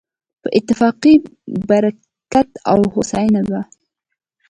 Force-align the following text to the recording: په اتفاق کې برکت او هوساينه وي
په 0.41 0.47
اتفاق 0.57 0.95
کې 1.03 1.13
برکت 1.69 2.49
او 2.71 2.79
هوساينه 2.93 3.41
وي 3.49 3.61